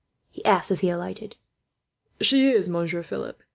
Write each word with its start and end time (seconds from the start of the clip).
he 0.31 0.43
asked, 0.45 0.71
as 0.71 0.79
he 0.79 0.89
alighted. 0.89 1.35
"She 2.21 2.49
is, 2.49 2.67
Monsieur 2.67 3.03
Philip. 3.03 3.43